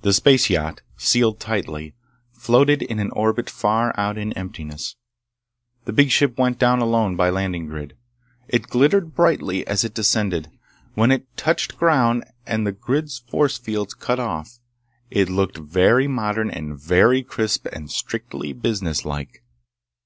The 0.00 0.14
space 0.14 0.48
yacht, 0.48 0.80
sealed 0.96 1.40
tightly, 1.40 1.92
floated 2.32 2.80
in 2.80 2.98
an 2.98 3.10
orbit 3.10 3.50
far 3.50 3.92
out 4.00 4.16
in 4.16 4.32
emptiness. 4.32 4.96
The 5.84 5.92
big 5.92 6.10
ship 6.10 6.38
went 6.38 6.58
down 6.58 6.78
alone 6.80 7.16
by 7.16 7.28
landing 7.28 7.66
grid. 7.66 7.98
It 8.48 8.68
glittered 8.70 9.14
brightly 9.14 9.66
as 9.66 9.84
it 9.84 9.92
descended. 9.92 10.48
When 10.94 11.10
it 11.12 11.36
touched 11.36 11.76
ground 11.76 12.24
and 12.46 12.66
the 12.66 12.72
grid's 12.72 13.18
force 13.18 13.58
fields 13.58 13.92
cut 13.92 14.18
off, 14.18 14.58
it 15.10 15.28
looked 15.28 15.58
very 15.58 16.08
modern 16.08 16.48
and 16.48 16.80
very 16.80 17.22
crisp 17.22 17.66
and 17.70 17.90
strictly 17.90 18.54
businesslike. 18.54 19.42